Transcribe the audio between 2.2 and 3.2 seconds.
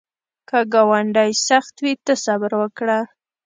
صبر وکړه